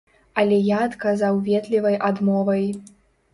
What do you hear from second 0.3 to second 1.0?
Але я